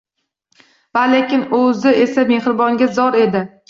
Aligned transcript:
Va 0.99 1.03
lekin 1.13 1.45
o‘zi 1.59 1.95
esa 2.09 2.27
mehribonga 2.35 2.93
zor 3.01 3.25
edi. 3.27 3.49